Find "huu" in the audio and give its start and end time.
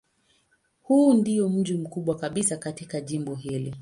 0.83-1.13